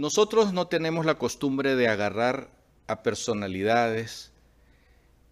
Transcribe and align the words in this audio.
Nosotros 0.00 0.54
no 0.54 0.66
tenemos 0.66 1.04
la 1.04 1.16
costumbre 1.16 1.76
de 1.76 1.86
agarrar 1.86 2.48
a 2.86 3.02
personalidades 3.02 4.32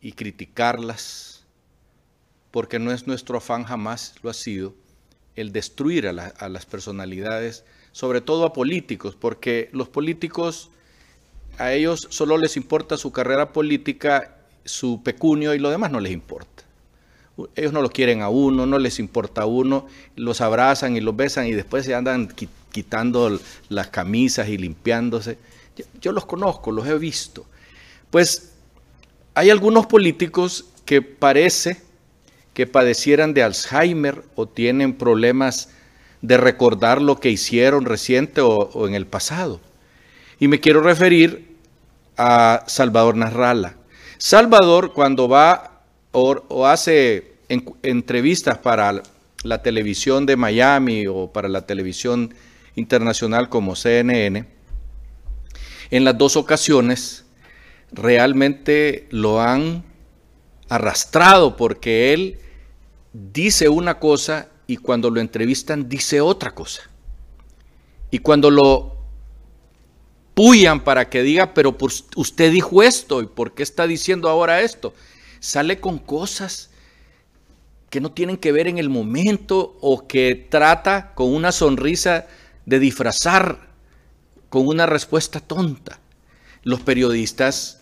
y 0.00 0.10
criticarlas, 0.10 1.44
porque 2.50 2.80
no 2.80 2.90
es 2.90 3.06
nuestro 3.06 3.38
afán, 3.38 3.62
jamás 3.62 4.16
lo 4.24 4.30
ha 4.30 4.34
sido, 4.34 4.74
el 5.36 5.52
destruir 5.52 6.08
a, 6.08 6.48
las 6.48 6.66
personalidades, 6.66 7.64
sobre 7.92 8.20
todo 8.20 8.44
a 8.44 8.52
políticos, 8.52 9.14
porque 9.14 9.70
los 9.72 9.88
políticos, 9.88 10.68
a 11.58 11.72
ellos 11.72 12.08
solo 12.10 12.36
les 12.36 12.56
importa 12.56 12.96
su 12.96 13.12
carrera 13.12 13.52
política, 13.52 14.36
su 14.64 15.00
pecunio 15.04 15.54
y 15.54 15.60
lo 15.60 15.70
demás 15.70 15.92
no 15.92 16.00
les 16.00 16.10
importa. 16.10 16.64
Ellos 17.54 17.72
no 17.72 17.82
lo 17.82 17.90
quieren 17.90 18.20
a 18.20 18.30
uno, 18.30 18.66
no 18.66 18.80
les 18.80 18.98
importa 18.98 19.42
a 19.42 19.46
uno, 19.46 19.86
los 20.16 20.40
abrazan 20.40 20.96
y 20.96 21.00
los 21.00 21.14
besan 21.14 21.46
y 21.46 21.52
después 21.52 21.84
se 21.84 21.94
andan 21.94 22.26
quitando 22.26 22.65
las 23.68 23.88
camisas 23.88 24.48
y 24.48 24.58
limpiándose. 24.58 25.38
Yo, 26.00 26.12
los 26.12 26.26
conozco, 26.26 26.72
los 26.72 26.86
he 26.86 26.98
visto. 26.98 27.46
Pues 28.10 28.52
hay 29.34 29.50
algunos 29.50 29.86
políticos 29.86 30.66
que 30.84 31.02
parece 31.02 31.82
que 32.54 32.66
padecieran 32.66 33.34
de 33.34 33.42
Alzheimer 33.42 34.24
o 34.34 34.46
tienen 34.46 34.94
problemas 34.94 35.68
de 36.22 36.38
recordar 36.38 37.02
lo 37.02 37.20
que 37.20 37.30
hicieron 37.30 37.84
reciente 37.84 38.40
o, 38.40 38.88
en 38.88 38.94
el 38.94 39.06
pasado. 39.06 39.60
Y 40.40 40.48
me 40.48 40.60
quiero 40.60 40.80
referir 40.80 41.56
a 42.16 42.64
Salvador 42.66 43.16
Narrala. 43.16 43.76
Salvador 44.16 44.94
cuando 44.94 45.28
va 45.28 45.82
o, 46.12 46.66
hace 46.66 47.34
entrevistas 47.82 48.58
para 48.58 49.02
la 49.42 49.62
televisión 49.62 50.24
de 50.24 50.36
Miami 50.36 51.06
o 51.06 51.30
para 51.30 51.48
la 51.48 51.66
televisión 51.66 52.34
internacional 52.76 53.48
como 53.48 53.74
CNN, 53.74 54.46
en 55.90 56.04
las 56.04 56.16
dos 56.16 56.36
ocasiones 56.36 57.24
realmente 57.90 59.08
lo 59.10 59.40
han 59.40 59.84
arrastrado 60.68 61.56
porque 61.56 62.12
él 62.12 62.38
dice 63.12 63.68
una 63.68 63.98
cosa 63.98 64.48
y 64.66 64.76
cuando 64.76 65.10
lo 65.10 65.20
entrevistan 65.20 65.88
dice 65.88 66.20
otra 66.20 66.54
cosa. 66.54 66.82
Y 68.10 68.18
cuando 68.18 68.50
lo 68.50 68.96
puyan 70.34 70.84
para 70.84 71.08
que 71.08 71.22
diga, 71.22 71.54
pero 71.54 71.76
usted 72.16 72.52
dijo 72.52 72.82
esto 72.82 73.22
y 73.22 73.26
por 73.26 73.54
qué 73.54 73.62
está 73.62 73.86
diciendo 73.86 74.28
ahora 74.28 74.60
esto, 74.60 74.92
sale 75.40 75.80
con 75.80 75.98
cosas 75.98 76.70
que 77.88 78.00
no 78.00 78.12
tienen 78.12 78.36
que 78.36 78.52
ver 78.52 78.66
en 78.66 78.78
el 78.78 78.90
momento 78.90 79.78
o 79.80 80.06
que 80.06 80.46
trata 80.50 81.14
con 81.14 81.32
una 81.32 81.52
sonrisa 81.52 82.26
de 82.66 82.78
disfrazar 82.78 83.68
con 84.48 84.66
una 84.66 84.86
respuesta 84.86 85.40
tonta. 85.40 85.98
Los 86.62 86.80
periodistas, 86.80 87.80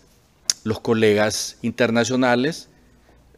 los 0.63 0.79
colegas 0.79 1.57
internacionales, 1.61 2.69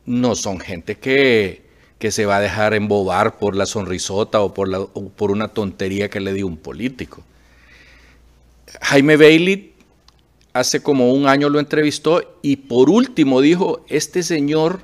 no 0.05 0.35
son 0.35 0.59
gente 0.59 0.97
que, 0.97 1.65
que 1.99 2.11
se 2.11 2.25
va 2.25 2.37
a 2.37 2.41
dejar 2.41 2.73
embobar 2.73 3.39
por 3.39 3.55
la 3.55 3.65
sonrisota 3.65 4.41
o 4.41 4.53
por, 4.53 4.67
la, 4.67 4.85
por 4.85 5.31
una 5.31 5.49
tontería 5.49 6.09
que 6.09 6.19
le 6.19 6.33
dio 6.33 6.47
un 6.47 6.57
político. 6.57 7.23
Jaime 8.81 9.17
Bailey 9.17 9.73
hace 10.53 10.81
como 10.81 11.11
un 11.13 11.27
año 11.27 11.49
lo 11.49 11.59
entrevistó 11.59 12.39
y 12.41 12.57
por 12.57 12.89
último 12.89 13.41
dijo, 13.41 13.85
este 13.87 14.23
señor 14.23 14.81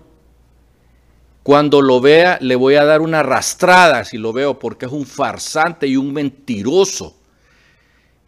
cuando 1.44 1.82
lo 1.82 2.00
vea, 2.00 2.38
le 2.42 2.56
voy 2.56 2.76
a 2.76 2.86
dar 2.86 3.02
una 3.02 3.20
arrastrada 3.20 4.06
si 4.06 4.18
lo 4.18 4.32
veo, 4.32 4.58
porque 4.58 4.86
es 4.86 4.92
un 4.92 5.06
farsante 5.06 5.88
y 5.88 5.98
un 5.98 6.14
mentiroso. 6.14 7.18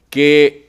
Que 0.09 0.65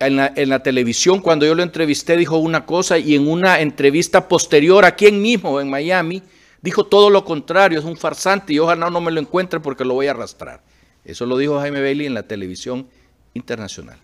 en 0.00 0.16
la, 0.50 0.62
televisión, 0.62 1.20
cuando 1.20 1.46
yo 1.46 1.54
lo 1.54 1.62
entrevisté, 1.62 2.16
dijo 2.16 2.36
una 2.38 2.66
cosa 2.66 2.98
y 2.98 3.14
en 3.14 3.28
una 3.28 3.60
entrevista 3.60 4.28
posterior, 4.28 4.84
aquí 4.84 5.10
mismo, 5.12 5.60
en 5.60 5.70
Miami, 5.70 6.22
dijo 6.60 6.84
todo 6.84 7.08
lo 7.08 7.24
contrario, 7.24 7.78
es 7.78 7.84
un 7.84 7.96
farsante 7.96 8.52
y 8.52 8.58
ojalá 8.58 8.90
no 8.90 9.00
me 9.00 9.12
lo 9.12 9.20
encuentre 9.20 9.60
porque 9.60 9.84
lo 9.84 9.94
voy 9.94 10.08
a 10.08 10.10
arrastrar. 10.10 10.62
Eso 11.04 11.24
lo 11.24 11.38
dijo 11.38 11.60
Jaime 11.60 11.80
Bailey 11.80 12.06
en 12.06 12.14
la 12.14 12.24
televisión 12.24 12.88
internacional. 13.32 13.98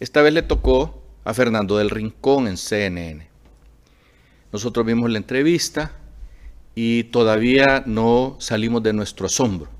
Esta 0.00 0.22
vez 0.22 0.32
le 0.32 0.42
tocó 0.42 1.02
a 1.24 1.34
Fernando 1.34 1.76
del 1.76 1.90
Rincón 1.90 2.48
en 2.48 2.56
CNN. 2.56 3.28
Nosotros 4.50 4.84
vimos 4.84 5.10
la 5.10 5.18
entrevista, 5.18 5.92
y 6.74 7.04
todavía 7.04 7.82
no 7.86 8.36
salimos 8.38 8.82
de 8.82 8.92
nuestro 8.92 9.26
asombro. 9.26 9.70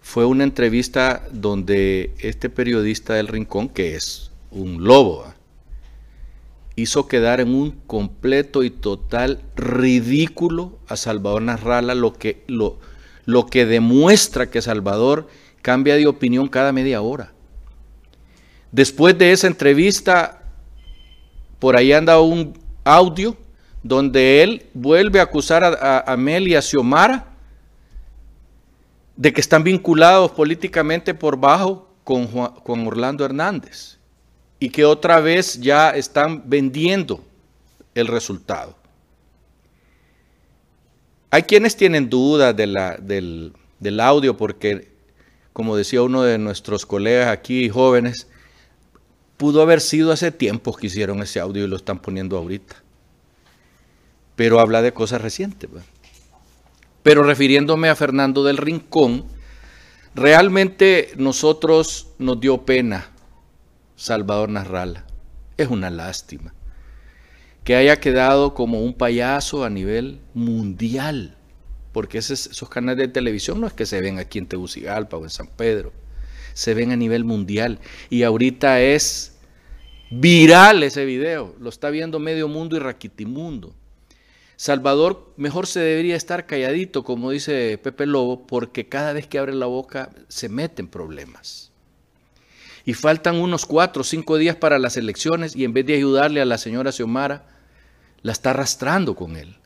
Fue 0.00 0.24
una 0.24 0.44
entrevista 0.44 1.22
donde 1.32 2.14
este 2.18 2.50
periodista 2.50 3.14
del 3.14 3.28
Rincón, 3.28 3.68
que 3.68 3.94
es 3.94 4.30
un 4.50 4.84
lobo, 4.84 5.24
¿ah? 5.26 5.34
hizo 6.74 7.06
quedar 7.06 7.40
en 7.40 7.54
un 7.54 7.72
completo 7.86 8.62
y 8.62 8.70
total 8.70 9.42
ridículo 9.56 10.78
a 10.88 10.96
Salvador 10.96 11.42
Narrala, 11.42 11.94
lo 11.94 12.14
que, 12.14 12.44
lo, 12.46 12.78
lo 13.24 13.46
que 13.46 13.66
demuestra 13.66 14.50
que 14.50 14.62
Salvador 14.62 15.28
cambia 15.60 15.96
de 15.96 16.06
opinión 16.06 16.48
cada 16.48 16.72
media 16.72 17.02
hora. 17.02 17.32
Después 18.72 19.16
de 19.18 19.32
esa 19.32 19.46
entrevista, 19.46 20.42
por 21.58 21.76
ahí 21.76 21.92
anda 21.92 22.20
un 22.20 22.58
audio 22.84 23.36
donde 23.82 24.42
él 24.42 24.66
vuelve 24.74 25.20
a 25.20 25.24
acusar 25.24 25.64
a, 25.64 26.12
Amel 26.12 26.48
y 26.48 26.54
a 26.54 26.62
Xiomara 26.62 27.26
de 29.16 29.32
que 29.32 29.40
están 29.40 29.64
vinculados 29.64 30.30
políticamente 30.30 31.14
por 31.14 31.36
bajo 31.36 31.88
con, 32.04 32.86
Orlando 32.86 33.24
Hernández 33.24 33.98
y 34.58 34.70
que 34.70 34.84
otra 34.84 35.20
vez 35.20 35.60
ya 35.60 35.90
están 35.90 36.48
vendiendo 36.48 37.24
el 37.94 38.06
resultado. 38.06 38.76
Hay 41.30 41.42
quienes 41.42 41.76
tienen 41.76 42.08
dudas 42.08 42.54
del, 42.54 43.52
del 43.80 44.00
audio 44.00 44.36
porque, 44.36 44.92
como 45.52 45.76
decía 45.76 46.02
uno 46.02 46.22
de 46.22 46.38
nuestros 46.38 46.86
colegas 46.86 47.28
aquí, 47.28 47.68
jóvenes, 47.68 48.28
pudo 49.36 49.62
haber 49.62 49.80
sido 49.80 50.12
hace 50.12 50.30
tiempo 50.30 50.76
que 50.76 50.86
hicieron 50.86 51.20
ese 51.22 51.40
audio 51.40 51.64
y 51.64 51.68
lo 51.68 51.76
están 51.76 51.98
poniendo 51.98 52.36
ahorita 52.36 52.82
pero 54.36 54.60
habla 54.60 54.82
de 54.82 54.92
cosas 54.92 55.20
recientes. 55.20 55.70
Pero 57.02 57.22
refiriéndome 57.22 57.88
a 57.88 57.96
Fernando 57.96 58.44
del 58.44 58.56
Rincón, 58.56 59.24
realmente 60.14 61.12
nosotros 61.16 62.08
nos 62.18 62.40
dio 62.40 62.64
pena 62.64 63.10
Salvador 63.96 64.48
Narrala. 64.48 65.04
Es 65.56 65.68
una 65.68 65.90
lástima 65.90 66.54
que 67.64 67.76
haya 67.76 68.00
quedado 68.00 68.54
como 68.54 68.82
un 68.82 68.94
payaso 68.94 69.64
a 69.64 69.70
nivel 69.70 70.20
mundial, 70.34 71.36
porque 71.92 72.18
esos, 72.18 72.46
esos 72.46 72.68
canales 72.68 73.06
de 73.06 73.12
televisión 73.12 73.60
no 73.60 73.66
es 73.66 73.72
que 73.72 73.86
se 73.86 74.00
ven 74.00 74.18
aquí 74.18 74.38
en 74.38 74.46
Tegucigalpa 74.46 75.16
o 75.16 75.24
en 75.24 75.30
San 75.30 75.46
Pedro, 75.46 75.92
se 76.54 76.74
ven 76.74 76.90
a 76.90 76.96
nivel 76.96 77.24
mundial 77.24 77.78
y 78.10 78.24
ahorita 78.24 78.80
es 78.80 79.38
viral 80.10 80.82
ese 80.82 81.04
video, 81.04 81.54
lo 81.60 81.68
está 81.68 81.90
viendo 81.90 82.18
medio 82.18 82.48
mundo 82.48 82.76
y 82.76 82.80
raquitimundo. 82.80 83.74
Salvador 84.62 85.34
mejor 85.36 85.66
se 85.66 85.80
debería 85.80 86.14
estar 86.14 86.46
calladito, 86.46 87.02
como 87.02 87.32
dice 87.32 87.80
Pepe 87.82 88.06
Lobo, 88.06 88.46
porque 88.46 88.88
cada 88.88 89.12
vez 89.12 89.26
que 89.26 89.40
abre 89.40 89.54
la 89.54 89.66
boca 89.66 90.10
se 90.28 90.48
meten 90.48 90.86
problemas. 90.86 91.72
Y 92.84 92.94
faltan 92.94 93.40
unos 93.40 93.66
cuatro 93.66 94.02
o 94.02 94.04
cinco 94.04 94.36
días 94.36 94.54
para 94.54 94.78
las 94.78 94.96
elecciones 94.96 95.56
y 95.56 95.64
en 95.64 95.72
vez 95.72 95.86
de 95.86 95.96
ayudarle 95.96 96.40
a 96.40 96.44
la 96.44 96.58
señora 96.58 96.92
Xiomara, 96.92 97.44
la 98.22 98.30
está 98.30 98.50
arrastrando 98.50 99.16
con 99.16 99.34
él. 99.34 99.56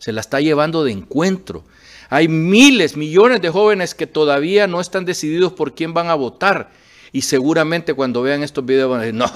Se 0.00 0.10
la 0.10 0.22
está 0.22 0.40
llevando 0.40 0.82
de 0.82 0.90
encuentro. 0.90 1.64
Hay 2.10 2.26
miles, 2.26 2.96
millones 2.96 3.40
de 3.40 3.50
jóvenes 3.50 3.94
que 3.94 4.08
todavía 4.08 4.66
no 4.66 4.80
están 4.80 5.04
decididos 5.04 5.52
por 5.52 5.76
quién 5.76 5.94
van 5.94 6.08
a 6.08 6.16
votar. 6.16 6.72
Y 7.12 7.22
seguramente 7.22 7.94
cuando 7.94 8.22
vean 8.22 8.42
estos 8.42 8.66
videos 8.66 8.90
van 8.90 8.98
a 8.98 9.02
decir, 9.04 9.14
no, 9.14 9.30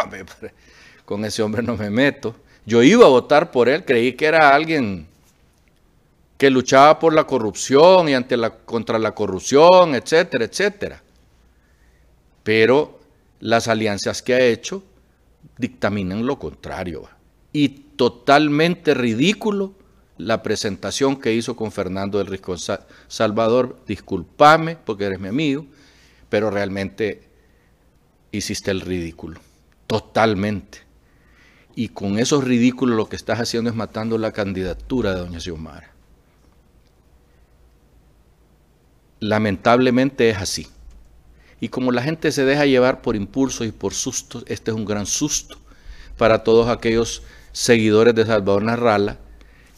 con 1.05 1.25
ese 1.25 1.45
hombre 1.45 1.63
no 1.63 1.77
me 1.77 1.91
meto. 1.91 2.35
Yo 2.65 2.83
iba 2.83 3.07
a 3.07 3.09
votar 3.09 3.51
por 3.51 3.69
él, 3.69 3.85
creí 3.85 4.13
que 4.13 4.27
era 4.27 4.55
alguien 4.55 5.07
que 6.39 6.51
luchaba 6.51 6.99
por 6.99 7.15
la 7.15 7.25
corrupción 7.25 8.09
y 8.09 8.15
contra 8.65 8.99
la 8.99 9.15
corrupción, 9.15 9.95
etcétera, 9.95 10.45
etcétera. 10.45 11.03
Pero 12.43 13.01
las 13.41 13.69
alianzas 13.69 14.23
que 14.23 14.35
ha 14.35 14.41
hecho 14.41 14.83
dictaminan 15.59 16.27
lo 16.27 16.39
contrario. 16.39 17.09
Y 17.53 17.69
totalmente 17.69 18.95
ridículo 18.95 19.75
la 20.19 20.43
presentación 20.43 21.17
que 21.17 21.33
hizo 21.33 21.57
con 21.57 21.73
Fernando 21.73 22.19
del 22.19 22.27
Risco 22.27 22.57
Salvador, 23.09 23.81
discúlpame 23.87 24.77
porque 24.77 25.05
eres 25.05 25.21
mi 25.21 25.29
amigo, 25.29 25.67
pero 26.29 26.51
realmente 26.51 27.23
hiciste 28.31 28.71
el 28.71 28.81
ridículo, 28.81 29.41
totalmente. 29.87 30.92
Y 31.75 31.89
con 31.89 32.19
esos 32.19 32.45
ridículos 32.45 32.97
lo 32.97 33.09
que 33.09 33.17
estás 33.17 33.41
haciendo 33.41 33.71
es 33.71 33.77
matando 33.77 34.19
la 34.19 34.33
candidatura 34.33 35.15
de 35.15 35.21
doña 35.21 35.41
Xiomara. 35.41 35.91
Lamentablemente 39.21 40.29
es 40.31 40.37
así. 40.37 40.67
Y 41.61 41.69
como 41.69 41.93
la 41.93 42.03
gente 42.03 42.33
se 42.33 42.45
deja 42.45 42.67
llevar 42.67 43.03
por 43.03 43.17
impulsos 43.17 43.67
y 43.67 43.73
por 43.73 43.95
sustos, 43.95 44.45
este 44.49 44.71
es 44.73 44.77
un 44.77 44.85
gran 44.85 45.07
susto 45.07 45.57
para 46.19 46.43
todos 46.43 46.69
aquellos 46.69 47.23
seguidores 47.53 48.15
de 48.15 48.27
Salvador 48.27 48.65
Narrala 48.65 49.19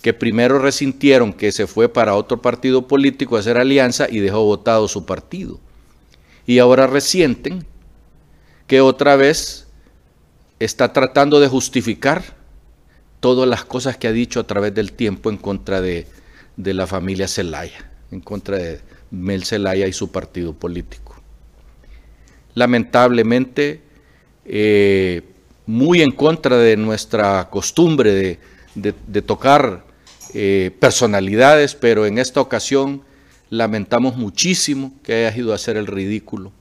que 0.04 0.12
primero 0.12 0.58
resintieron 0.58 1.32
que 1.32 1.50
se 1.50 1.66
fue 1.66 1.88
para 1.88 2.14
otro 2.14 2.42
partido 2.42 2.86
político 2.86 3.36
a 3.36 3.40
hacer 3.40 3.56
alianza 3.56 4.06
y 4.10 4.18
dejó 4.18 4.44
votado 4.44 4.86
su 4.86 5.06
partido. 5.06 5.58
Y 6.46 6.58
ahora 6.58 6.86
resienten 6.86 7.64
que 8.66 8.82
otra 8.82 9.16
vez 9.16 9.63
está 10.58 10.92
tratando 10.92 11.40
de 11.40 11.48
justificar 11.48 12.22
todas 13.20 13.48
las 13.48 13.64
cosas 13.64 13.96
que 13.96 14.06
ha 14.06 14.12
dicho 14.12 14.40
a 14.40 14.46
través 14.46 14.74
del 14.74 14.92
tiempo 14.92 15.30
en 15.30 15.36
contra 15.36 15.80
de, 15.80 16.06
la 16.56 16.86
familia 16.86 17.26
Zelaya, 17.26 17.90
en 18.10 18.20
contra 18.20 18.58
de 18.58 18.80
Mel 19.10 19.44
Zelaya 19.44 19.86
y 19.86 19.92
su 19.92 20.10
partido 20.12 20.52
político. 20.52 21.16
Lamentablemente, 22.54 23.80
eh, 24.44 25.22
muy 25.66 26.02
en 26.02 26.12
contra 26.12 26.58
de 26.58 26.76
nuestra 26.76 27.48
costumbre 27.50 28.38
de, 28.74 29.22
tocar 29.22 29.84
eh, 30.34 30.70
personalidades, 30.78 31.74
pero 31.74 32.06
en 32.06 32.18
esta 32.18 32.40
ocasión 32.40 33.02
lamentamos 33.50 34.16
muchísimo 34.16 34.92
que 35.02 35.14
hayas 35.14 35.36
ido 35.36 35.52
a 35.52 35.56
hacer 35.56 35.76
el 35.76 35.86
ridículo 35.86 36.52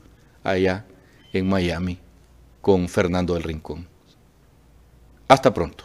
allá 0.42 0.86
en 1.32 1.48
Miami 1.48 1.98
con 2.64 2.88
Fernando 2.88 3.34
del 3.34 3.42
Rincón. 3.42 3.86
Hasta 5.28 5.52
pronto. 5.52 5.84